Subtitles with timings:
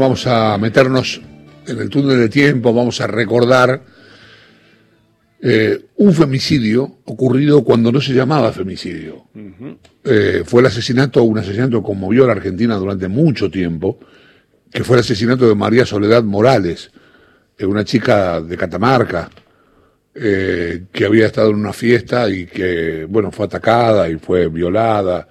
[0.00, 1.20] Vamos a meternos
[1.66, 3.82] en el túnel de tiempo, vamos a recordar
[5.42, 9.24] eh, un femicidio ocurrido cuando no se llamaba femicidio.
[10.04, 13.98] Eh, fue el asesinato, un asesinato que conmovió a la Argentina durante mucho tiempo,
[14.70, 16.92] que fue el asesinato de María Soledad Morales,
[17.58, 19.28] eh, una chica de Catamarca,
[20.14, 25.26] que había estado en una fiesta y que, bueno, fue atacada y fue violada,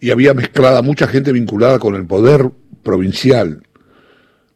[0.00, 2.50] y había mezclada mucha gente vinculada con el poder
[2.82, 3.62] provincial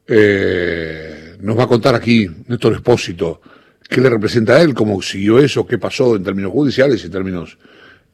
[0.07, 3.41] eh, nos va a contar aquí Néstor Espósito
[3.89, 7.13] qué le representa a él, cómo siguió eso, qué pasó en términos judiciales y en
[7.13, 7.59] términos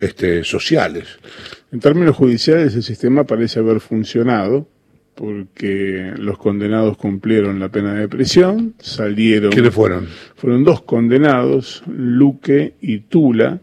[0.01, 1.07] este, sociales.
[1.71, 4.67] En términos judiciales el sistema parece haber funcionado
[5.15, 9.51] porque los condenados cumplieron la pena de prisión, salieron...
[9.51, 10.07] ¿Quiénes fueron?
[10.37, 13.61] Fueron dos condenados, Luque y Tula,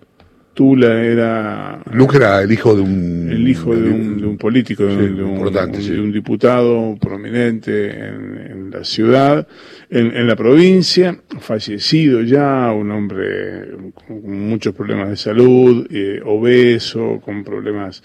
[0.55, 1.84] Tula era...
[1.91, 3.30] Luque era el hijo de un...
[3.30, 8.84] El hijo de un, de un político, de, un, de, un, diputado prominente en, la
[8.86, 9.48] ciudad,
[9.90, 17.44] en, la provincia, fallecido ya, un hombre con muchos problemas de salud, eh, obeso, con
[17.44, 18.02] problemas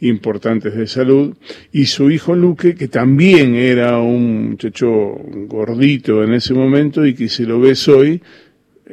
[0.00, 1.34] importantes de salud,
[1.72, 5.16] y su hijo Luque, que también era un muchacho
[5.48, 8.20] gordito en ese momento y que si lo ves hoy,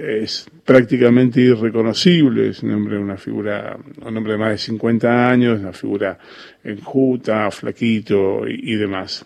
[0.01, 5.59] es prácticamente irreconocible, es un hombre, una figura, un hombre de más de 50 años,
[5.59, 6.17] una figura
[6.63, 9.25] enjuta, flaquito y, demás.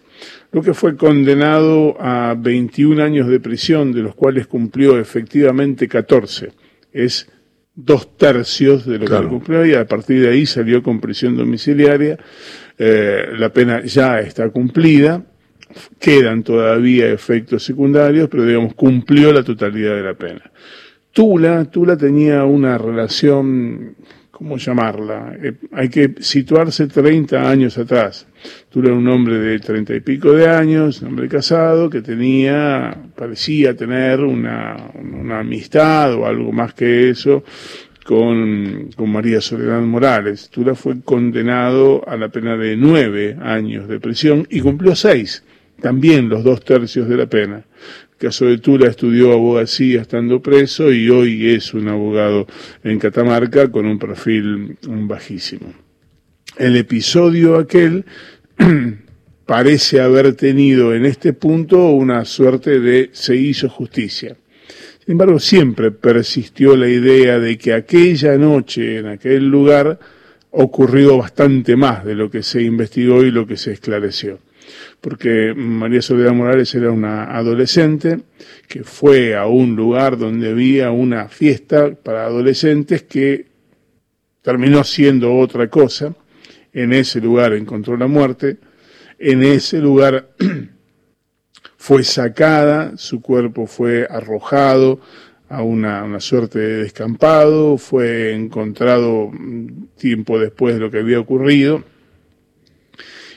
[0.52, 6.52] Lo que fue condenado a 21 años de prisión, de los cuales cumplió efectivamente 14.
[6.92, 7.30] Es
[7.74, 12.18] dos tercios de lo que cumplió y a partir de ahí salió con prisión domiciliaria.
[12.78, 15.24] Eh, la pena ya está cumplida
[16.00, 20.52] quedan todavía efectos secundarios, pero digamos, cumplió la totalidad de la pena.
[21.16, 23.96] Tula, Tula tenía una relación,
[24.32, 25.38] ¿cómo llamarla?
[25.42, 28.28] Eh, hay que situarse 30 años atrás.
[28.70, 32.94] Tula era un hombre de treinta y pico de años, un hombre casado, que tenía,
[33.16, 37.46] parecía tener una, una amistad o algo más que eso
[38.04, 40.50] con, con, María Soledad Morales.
[40.50, 45.44] Tula fue condenado a la pena de nueve años de prisión y cumplió seis
[45.86, 47.64] también los dos tercios de la pena.
[48.18, 52.48] Caso de Tula estudió abogacía estando preso y hoy es un abogado
[52.84, 55.72] en Catamarca con un perfil bajísimo.
[56.58, 58.04] El episodio aquel
[59.46, 64.36] parece haber tenido en este punto una suerte de se hizo justicia.
[65.06, 70.00] Sin embargo, siempre persistió la idea de que aquella noche en aquel lugar
[70.50, 74.40] ocurrió bastante más de lo que se investigó y lo que se esclareció
[75.06, 78.22] porque María Soledad Morales era una adolescente
[78.68, 83.46] que fue a un lugar donde había una fiesta para adolescentes que
[84.42, 86.16] terminó siendo otra cosa.
[86.74, 88.58] En ese lugar encontró la muerte.
[89.20, 90.30] En ese lugar
[91.78, 95.02] fue sacada, su cuerpo fue arrojado
[95.50, 99.30] a una, una, suerte de descampado, fue encontrado
[100.00, 101.84] tiempo después de lo que había ocurrido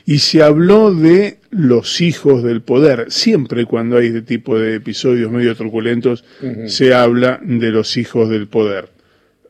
[0.09, 3.11] y se habló de los hijos del poder.
[3.11, 6.25] Siempre cuando hay este tipo de episodios medio truculentos,
[6.65, 8.89] se habla de los hijos del poder.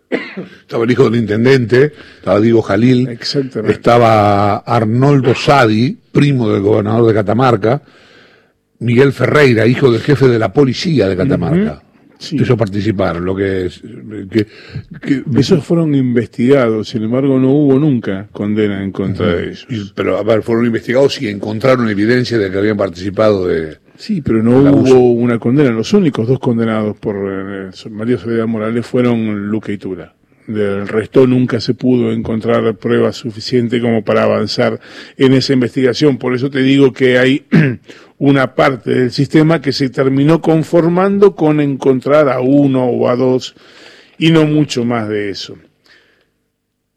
[0.59, 3.17] Estaba el hijo del intendente, estaba Diego Jalil,
[3.69, 7.81] estaba Arnoldo Sadi, primo del gobernador de Catamarca,
[8.79, 11.83] Miguel Ferreira, hijo del jefe de la policía de Catamarca.
[12.19, 12.37] Sí.
[12.37, 13.81] Eso participaron, lo que es...
[14.29, 19.93] Que, Esos fueron investigados, sin embargo no hubo nunca condena en contra de ellos.
[19.95, 23.77] pero, a ver, fueron investigados y encontraron evidencia de que habían participado de...
[23.95, 25.71] Sí, pero no hubo una condena.
[25.71, 30.13] Los únicos dos condenados por eh, María Soledad Morales fueron Luque y Tula.
[30.45, 34.79] Del resto nunca se pudo encontrar pruebas suficientes como para avanzar
[35.15, 36.17] en esa investigación.
[36.17, 37.45] Por eso te digo que hay
[38.19, 43.55] una parte del sistema que se terminó conformando con encontrar a uno o a dos
[44.17, 45.57] y no mucho más de eso.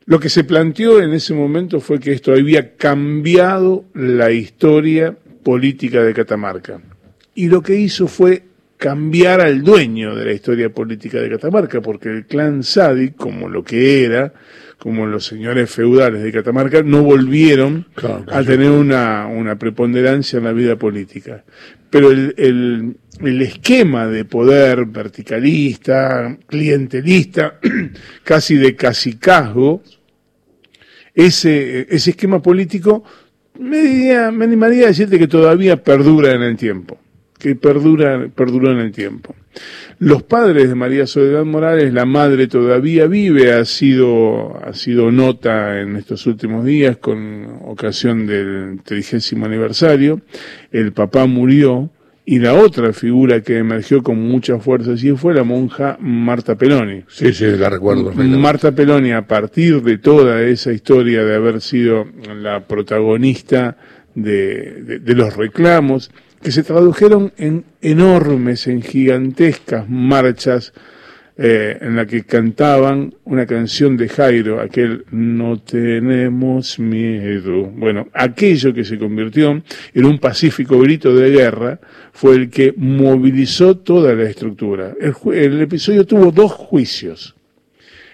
[0.05, 6.03] Lo que se planteó en ese momento fue que esto había cambiado la historia política
[6.03, 6.81] de Catamarca.
[7.37, 8.43] Y lo que hizo fue
[8.77, 13.63] cambiar al dueño de la historia política de Catamarca, porque el clan Sadi, como lo
[13.63, 14.35] que era,
[14.83, 17.87] como los señores feudales de Catamarca, no volvieron
[18.33, 21.45] a tener una, una, preponderancia en la vida política.
[21.89, 27.61] Pero el, el, el esquema de poder verticalista, clientelista,
[28.25, 29.85] casi de casicazgo,
[31.15, 33.05] ese, ese esquema político
[33.61, 36.99] me, me animaría a decirte que todavía perdura en el tiempo
[37.43, 39.35] que perdura, perduró en el tiempo.
[39.99, 45.81] Los padres de María Soledad Morales, la madre todavía vive, ha sido, ha sido nota
[45.81, 50.21] en estos últimos días con ocasión del trigésimo aniversario.
[50.71, 51.91] El papá murió
[52.25, 57.03] y la otra figura que emergió con mucha fuerza sí fue la monja Marta Peloni.
[57.09, 58.13] Sí, sí, la recuerdo.
[58.15, 62.07] Marta Peloni, a partir de toda esa historia de haber sido
[62.37, 63.77] la protagonista
[64.15, 66.13] de, de los reclamos,
[66.43, 70.73] que se tradujeron en enormes, en gigantescas marchas
[71.39, 77.65] eh, en la que cantaban una canción de Jairo, aquel No tenemos miedo.
[77.75, 79.63] Bueno, aquello que se convirtió
[79.95, 81.81] en un pacífico grito de guerra
[82.13, 84.95] fue el que movilizó toda la estructura.
[85.01, 87.35] El, episodio tuvo dos juicios.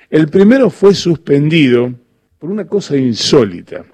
[0.08, 1.92] El primero fue suspendido
[2.38, 3.84] por una cosa insólita.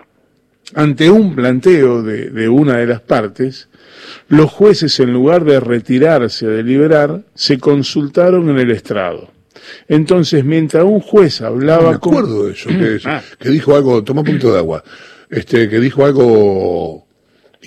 [0.74, 3.68] Ante un planteo de una de las partes,
[4.28, 9.30] los jueces, en lugar de retirarse a deliberar, se consultaron en el estrado.
[9.88, 13.22] Entonces, mientras un juez hablaba Me acuerdo de eso, que, ah.
[13.38, 14.84] que, dijo algo, toma un poquito de agua,
[15.30, 17.03] este, que dijo algo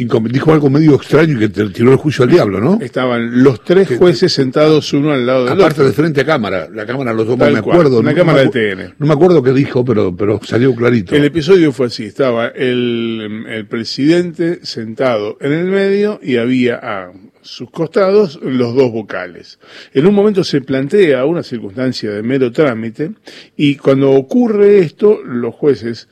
[0.06, 2.80] dijo algo medio extraño y que tiró el juicio al diablo, ¿no?
[2.82, 5.66] Estaban los tres jueces sentados uno al lado del otro.
[5.66, 8.00] Aparte de frente a cámara, la cámara lo tomó, me acuerdo.
[8.00, 8.96] Una cámara de TN.
[9.00, 11.16] No me acuerdo qué dijo, pero, pero salió clarito.
[11.16, 17.12] El episodio fue así, estaba el, el presidente sentado en el medio y había a
[17.48, 19.60] sus costados los dos vocales.
[19.94, 23.12] En un momento se plantea una circunstancia de mero trámite
[23.56, 26.10] y cuando ocurre esto, los jueces,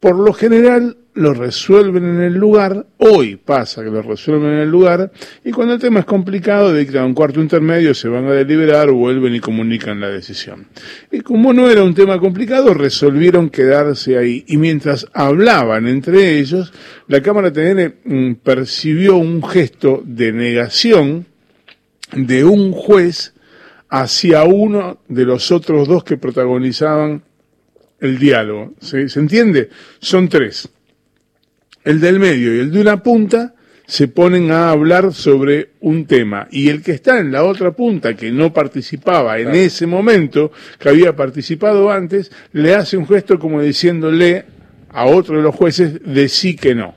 [0.00, 4.70] por lo general, lo resuelven en el lugar, hoy pasa que lo resuelven en el
[4.70, 5.10] lugar,
[5.44, 9.34] y cuando el tema es complicado, dictan un cuarto intermedio, se van a deliberar, vuelven
[9.34, 10.68] y comunican la decisión.
[11.10, 14.44] Y como no era un tema complicado, resolvieron quedarse ahí.
[14.46, 16.72] Y mientras hablaban entre ellos,
[17.08, 21.26] la Cámara TN mm, percibió un gesto de negación
[22.14, 23.34] de un juez
[23.88, 27.22] hacia uno de los otros dos que protagonizaban
[27.98, 28.74] el diálogo.
[28.78, 29.68] ¿Se entiende?
[29.98, 30.70] Son tres
[31.88, 33.54] el del medio y el de una punta
[33.86, 38.14] se ponen a hablar sobre un tema y el que está en la otra punta
[38.14, 43.62] que no participaba en ese momento, que había participado antes, le hace un gesto como
[43.62, 44.44] diciéndole
[44.90, 46.94] a otro de los jueces de sí que no.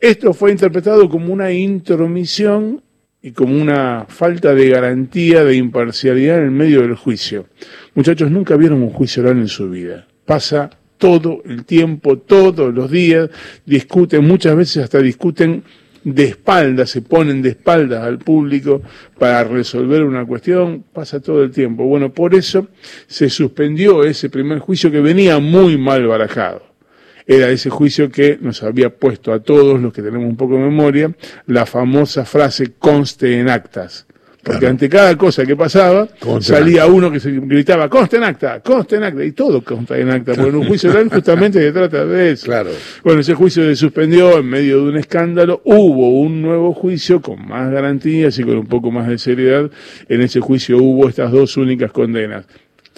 [0.00, 2.82] Esto fue interpretado como una intromisión
[3.20, 7.48] y como una falta de garantía de imparcialidad en el medio del juicio.
[7.94, 10.08] Muchachos, nunca vieron un juicio oral en su vida.
[10.24, 13.30] Pasa todo el tiempo, todos los días,
[13.64, 15.62] discuten, muchas veces hasta discuten
[16.04, 18.82] de espaldas, se ponen de espaldas al público
[19.18, 21.84] para resolver una cuestión, pasa todo el tiempo.
[21.84, 22.68] Bueno, por eso
[23.06, 26.62] se suspendió ese primer juicio que venía muy mal barajado.
[27.26, 30.60] Era ese juicio que nos había puesto a todos los que tenemos un poco de
[30.60, 31.14] memoria
[31.46, 34.07] la famosa frase conste en actas.
[34.48, 36.08] Porque ante cada cosa que pasaba,
[36.40, 40.10] salía uno que se gritaba, consta en acta, consta en acta, y todo consta en
[40.10, 42.46] acta, porque en un juicio oral justamente se trata de eso.
[42.46, 42.70] Claro.
[43.04, 47.46] Bueno, ese juicio se suspendió en medio de un escándalo, hubo un nuevo juicio con
[47.46, 49.70] más garantías y con un poco más de seriedad.
[50.08, 52.46] En ese juicio hubo estas dos únicas condenas.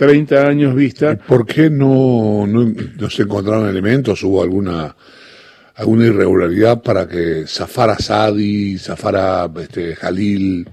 [0.00, 1.16] 30 años vista.
[1.16, 4.22] ¿Por qué no, no, se encontraron elementos?
[4.22, 4.96] ¿Hubo alguna
[5.74, 10.66] alguna irregularidad para que zafara Sadi, zafara este, Jalil?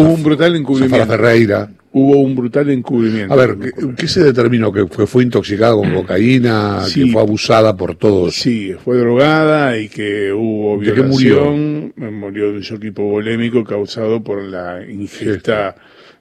[0.00, 1.06] Hubo un brutal encubrimiento.
[1.06, 1.70] Ferreira.
[1.92, 3.34] Hubo un brutal encubrimiento.
[3.34, 3.56] A ver,
[3.96, 4.72] ¿qué, se determinó?
[4.72, 6.84] ¿Que fue, fue intoxicada con cocaína?
[6.94, 8.34] ¿Que fue abusada por todos?
[8.36, 11.92] Sí, fue drogada y que hubo violación.
[11.96, 12.12] murió?
[12.12, 15.74] murió de un shock hipovolémico causado por la ingesta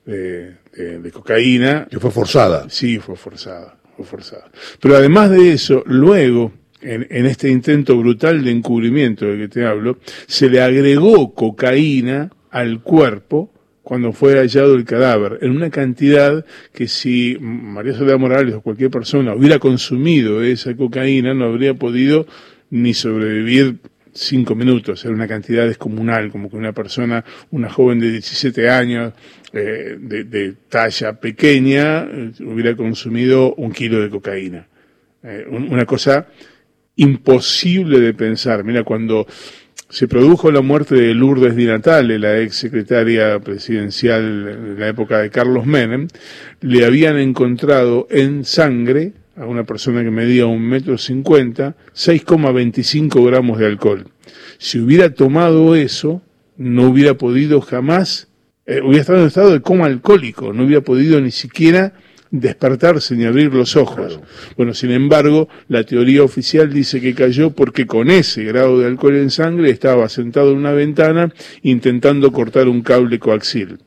[0.06, 1.88] de, cocaína.
[1.89, 2.65] ¿Que fue forzada?
[2.70, 4.50] Sí, fue forzada, fue forzada.
[4.82, 6.51] Pero además de eso, luego,
[6.82, 12.32] en, en, este intento brutal de encubrimiento del que te hablo, se le agregó cocaína
[12.50, 13.51] al cuerpo
[13.89, 18.91] cuando fue hallado el cadáver, en una cantidad que si María Soledad Morales o cualquier
[18.91, 22.27] persona hubiera consumido esa cocaína, no habría podido
[22.69, 23.77] ni sobrevivir
[24.13, 29.13] cinco minutos, era una cantidad descomunal, como que una persona, una joven de 17 años,
[29.53, 32.08] eh, de, talla pequeña,
[32.41, 34.67] hubiera consumido un kilo de cocaína.
[35.24, 36.27] Eh, una cosa
[36.96, 38.63] imposible de pensar.
[38.63, 39.25] Mira, cuando
[39.89, 45.17] se produjo la muerte de Lourdes Di Natale, la ex secretaria presidencial en la época
[45.17, 46.08] de Carlos Menem,
[46.62, 53.58] le habían encontrado en sangre a una persona que medía un metro cincuenta, 6,25 gramos
[53.58, 54.05] de alcohol.
[54.60, 56.22] Si hubiera tomado eso,
[56.58, 58.27] no hubiera podido jamás,
[58.67, 61.93] eh, hubiera estado en estado de coma alcohólico, no hubiera podido ni siquiera
[62.31, 64.19] despertarse ni abrir los ojos.
[64.55, 69.15] Bueno, sin embargo, la teoría oficial dice que cayó porque con ese grado de alcohol
[69.15, 71.33] en sangre estaba sentado en una ventana
[71.63, 73.79] intentando cortar un cable coaxil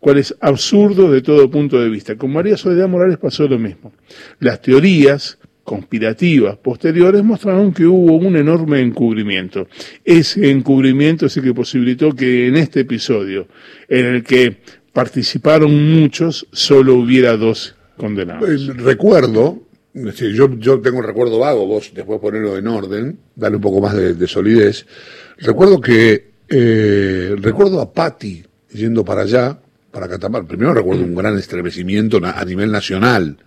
[0.00, 2.16] cual es absurdo de todo punto de vista.
[2.16, 3.92] Con María Soledad Morales pasó lo mismo.
[4.38, 9.66] Las teorías conspirativas posteriores mostraron que hubo un enorme encubrimiento.
[10.04, 13.48] Ese encubrimiento es el que posibilitó que en este episodio,
[13.88, 14.58] en el que
[14.92, 18.76] participaron muchos, solo hubiera dos condenados.
[18.76, 19.62] Recuerdo,
[19.94, 23.94] yo, yo tengo un recuerdo vago, vos después ponerlo en orden, darle un poco más
[23.94, 24.86] de, solidez.
[25.38, 29.58] Recuerdo que, eh, recuerdo a Patti yendo para allá,
[29.90, 30.48] para Catamarca.
[30.48, 33.38] Primero recuerdo un gran estremecimiento a nivel nacional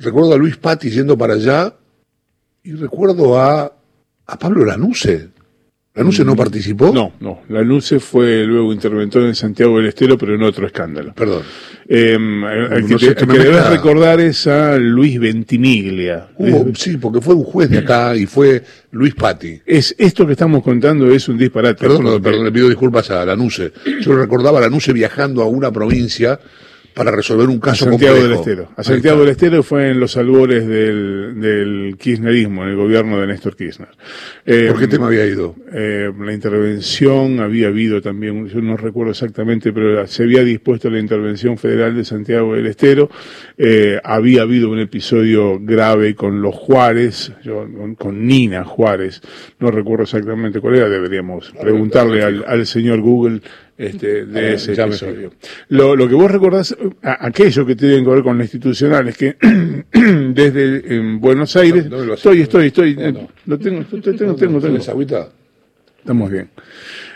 [0.00, 1.74] Recuerdo a Luis Patti yendo para allá
[2.62, 3.70] y recuerdo a,
[4.26, 5.28] a Pablo Lanuse.
[5.92, 6.92] ¿Lanuse no mm, participó?
[6.92, 7.40] No, no.
[7.48, 11.12] Lanuse fue luego interventor en Santiago del Estero, pero en otro escándalo.
[11.14, 11.42] Perdón.
[11.88, 12.16] Eh,
[12.70, 16.28] el que, debes recordar es a Luis Ventimiglia.
[16.74, 19.60] sí, porque fue un juez de acá y fue Luis Patti.
[19.66, 21.80] Es, esto que estamos contando es un disparate.
[21.80, 23.72] Perdón, perdón, le pido disculpas a Lanuse.
[24.00, 26.38] Yo recordaba a Lanuse viajando a una provincia
[26.94, 28.68] para resolver un caso a Santiago del Estero.
[28.76, 33.26] A Santiago del Estero fue en los albores del, del kirchnerismo, en el gobierno de
[33.26, 33.88] Néstor Kirchner.
[34.44, 35.54] Eh, ¿Por qué tema había ido?
[35.72, 40.98] Eh, la intervención había habido también, yo no recuerdo exactamente, pero se había dispuesto la
[40.98, 43.10] intervención federal de Santiago del Estero.
[43.56, 47.32] Eh, había habido un episodio grave con los Juárez,
[47.96, 49.20] con, Nina Juárez,
[49.58, 53.40] no recuerdo exactamente cuál era, deberíamos preguntarle al, al señor Google
[53.80, 55.32] este, de ese episodio.
[55.68, 59.36] Lo, lo, que vos recordás, aquello que tiene que ver con lo institucional, es que
[60.34, 62.94] desde en Buenos Aires, estoy, estoy, estoy,
[63.46, 64.90] lo tengo, tengo, tengo, tengo.
[64.90, 65.30] agüita?
[65.98, 66.50] Estamos bien.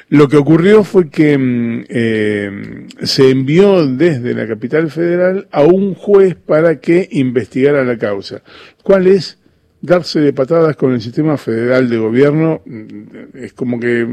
[0.08, 5.94] Lo que ocurrió fue que mm, eh, se envió desde la capital federal a un
[5.94, 8.42] juez para que investigara la causa.
[8.82, 9.38] ¿Cuál es?
[9.82, 14.06] Darse de patadas con el sistema federal de gobierno mm, es como que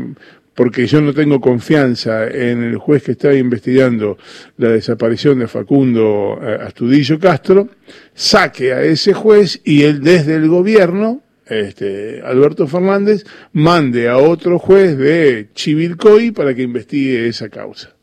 [0.55, 4.17] porque yo no tengo confianza en el juez que está investigando
[4.57, 7.69] la desaparición de Facundo eh, Astudillo Castro,
[8.13, 14.59] saque a ese juez y él desde el gobierno, este, Alberto Fernández, mande a otro
[14.59, 17.95] juez de Chivilcoy para que investigue esa causa.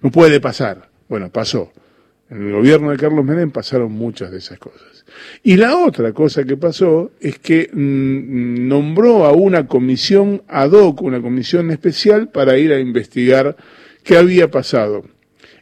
[0.00, 0.88] No puede pasar.
[1.08, 1.72] Bueno, pasó.
[2.30, 4.89] En el gobierno de Carlos Menem pasaron muchas de esas cosas.
[5.42, 11.02] Y la otra cosa que pasó es que mm, nombró a una comisión ad hoc,
[11.02, 13.56] una comisión especial para ir a investigar
[14.02, 15.04] qué había pasado.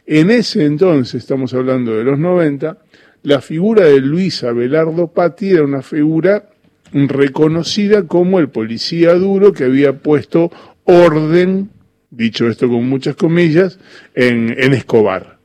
[0.05, 2.77] En ese entonces, estamos hablando de los 90,
[3.23, 6.49] la figura de Luis Abelardo Patti era una figura
[6.91, 10.51] reconocida como el policía duro que había puesto
[10.85, 11.69] orden,
[12.09, 13.79] dicho esto con muchas comillas,
[14.15, 15.37] en, en Escobar.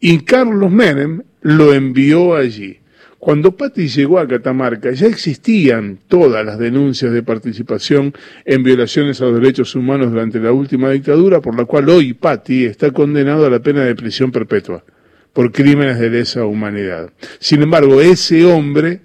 [0.00, 2.78] Y Carlos Menem lo envió allí.
[3.18, 9.24] Cuando Patti llegó a Catamarca ya existían todas las denuncias de participación en violaciones a
[9.24, 13.50] los derechos humanos durante la última dictadura, por la cual hoy Patti está condenado a
[13.50, 14.84] la pena de prisión perpetua
[15.32, 17.10] por crímenes de lesa humanidad.
[17.40, 19.00] Sin embargo, ese hombre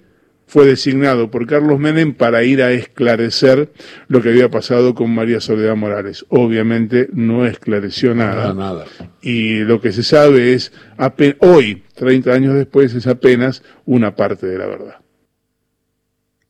[0.54, 3.72] fue designado por Carlos Menem para ir a esclarecer
[4.06, 6.24] lo que había pasado con María Soledad Morales.
[6.28, 8.54] Obviamente no esclareció nada.
[8.54, 8.84] nada.
[9.20, 10.70] Y lo que se sabe es,
[11.40, 14.94] hoy, 30 años después, es apenas una parte de la verdad.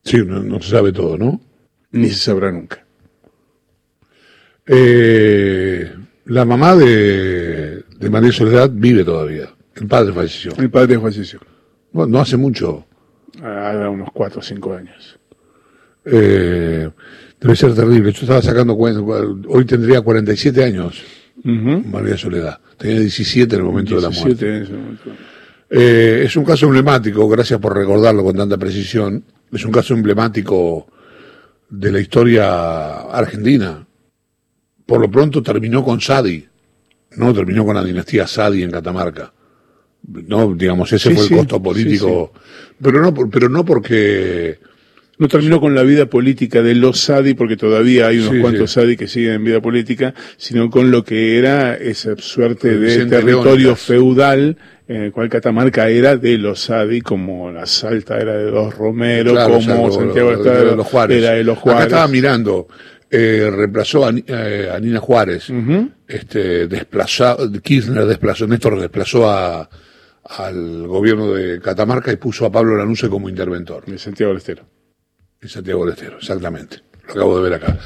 [0.03, 1.41] Sí, no, se sabe todo, ¿no?
[1.89, 2.85] Ni se sabrá nunca.
[4.67, 5.91] Eh,
[6.25, 9.49] la mamá de, de María Soledad vive todavía.
[9.73, 10.51] El padre falleció.
[10.59, 11.39] El padre falleció.
[11.91, 12.85] Bueno, no hace mucho
[13.43, 15.19] hace unos 4 o 5 años.
[16.05, 16.89] Eh,
[17.39, 18.11] debe ser terrible.
[18.11, 21.01] Yo estaba sacando cuenta, hoy tendría 47 años,
[21.43, 22.59] María Soledad.
[22.77, 24.65] Tenía 17 en el momento de la muerte.
[25.69, 29.23] Eh, es un caso emblemático, gracias por recordarlo con tanta precisión.
[29.51, 30.87] Es un caso emblemático
[31.69, 33.85] de la historia argentina.
[34.85, 36.47] Por lo pronto terminó con Sadi,
[37.17, 39.33] no terminó con la dinastía Sadi en Catamarca.
[40.07, 42.31] No, digamos, ese fue el costo político.
[42.81, 44.59] pero no, pero no porque
[45.17, 48.97] no terminó con la vida política de los Sadi, porque todavía hay unos cuantos Sadi
[48.97, 54.57] que siguen en vida política, sino con lo que era esa suerte de territorio feudal
[54.87, 59.33] en el cual Catamarca era de los Sadi, como la Salta era de los Romero,
[59.33, 61.23] como Santiago era de los Juárez.
[61.23, 61.85] Era de los Juárez.
[61.85, 62.67] Acá estaba mirando,
[63.09, 65.51] eh, reemplazó a, eh, a, Nina Juárez,
[66.07, 69.67] este, desplazó, Kirchner desplazó, Néstor desplazó a,
[70.25, 73.83] al gobierno de Catamarca y puso a Pablo Lanuse como interventor.
[73.87, 74.65] En Santiago del Estero.
[75.41, 76.81] En Santiago del Estero, exactamente.
[77.07, 77.77] lo acabo de ver acá.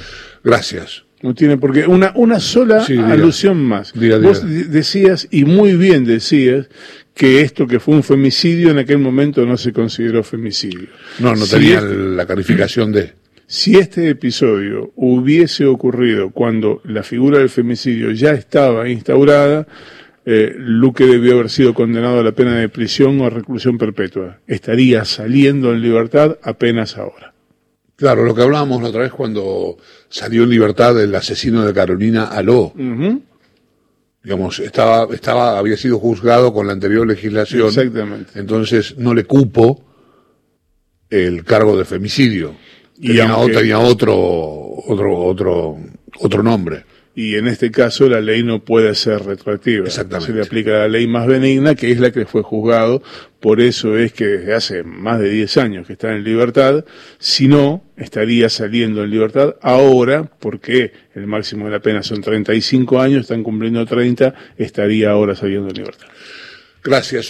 [0.44, 1.04] Gracias.
[1.22, 1.86] No tiene por qué.
[1.86, 3.94] Una, una sola alusión más.
[3.94, 6.70] Vos decías, y muy bien decías,
[7.14, 10.88] que esto que fue un femicidio en aquel momento no se consideró femicidio.
[11.20, 13.14] No, no tenía la calificación de...
[13.46, 19.68] Si este episodio hubiese ocurrido cuando la figura del femicidio ya estaba instaurada,
[20.32, 24.38] eh, Luque debió haber sido condenado a la pena de prisión o a reclusión perpetua.
[24.46, 27.34] Estaría saliendo en libertad apenas ahora.
[27.96, 32.26] Claro, lo que hablábamos la otra vez cuando salió en libertad el asesino de Carolina
[32.26, 32.72] Aló.
[34.24, 37.68] Digamos, estaba, estaba, había sido juzgado con la anterior legislación.
[37.68, 38.40] Exactamente.
[38.40, 39.84] Entonces no le cupo
[41.10, 42.54] el cargo de femicidio.
[43.00, 45.78] Y tenía, tenía otro, otro, otro,
[46.20, 46.84] otro nombre
[47.16, 49.86] y en este caso la ley no puede ser retroactiva.
[49.86, 50.32] Exactamente.
[50.32, 53.02] Se le aplica la ley más benigna, que es la que fue juzgado,
[53.40, 56.86] por eso es que desde hace más de 10 años que está en libertad,
[57.18, 63.00] si no, estaría saliendo en libertad ahora, porque el máximo de la pena son 35
[63.00, 66.08] años, están cumpliendo 30, estaría ahora saliendo en libertad.
[66.84, 67.28] Gracias.